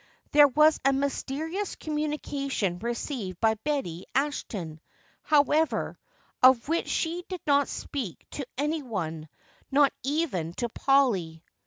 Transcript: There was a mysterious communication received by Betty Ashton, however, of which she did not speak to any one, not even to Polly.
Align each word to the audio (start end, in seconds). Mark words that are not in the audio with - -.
There 0.31 0.47
was 0.47 0.79
a 0.83 0.93
mysterious 0.93 1.75
communication 1.75 2.79
received 2.79 3.39
by 3.39 3.53
Betty 3.53 4.05
Ashton, 4.15 4.79
however, 5.21 5.95
of 6.41 6.67
which 6.67 6.87
she 6.87 7.23
did 7.29 7.41
not 7.45 7.67
speak 7.67 8.25
to 8.31 8.47
any 8.57 8.81
one, 8.81 9.29
not 9.69 9.93
even 10.01 10.53
to 10.53 10.69
Polly. 10.69 11.43